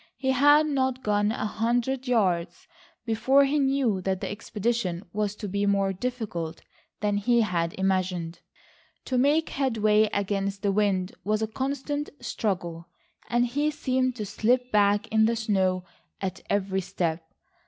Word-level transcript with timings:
He 0.17 0.31
had 0.31 0.65
not 0.65 1.03
gone 1.03 1.31
a 1.31 1.45
hundred 1.45 2.07
yards 2.07 2.67
before 3.05 3.45
he 3.45 3.59
knew 3.59 4.01
that 4.01 4.19
the 4.19 4.31
expedition 4.31 5.05
was 5.13 5.35
to 5.35 5.47
be 5.47 5.67
more 5.67 5.93
difficult 5.93 6.63
than 7.01 7.17
he 7.17 7.41
had 7.41 7.75
imagined. 7.75 8.39
To 9.05 9.19
make 9.19 9.49
headway 9.49 10.05
against 10.11 10.63
the 10.63 10.71
wind 10.71 11.11
was 11.23 11.43
a 11.43 11.47
constant 11.47 12.09
struggle, 12.19 12.87
and 13.29 13.45
he 13.45 13.69
seemed 13.69 14.15
to 14.15 14.25
slip 14.25 14.71
back 14.71 15.07
in 15.09 15.25
the 15.25 15.35
snow 15.35 15.83
at 16.19 16.41
every 16.49 16.81
step. 16.81 17.23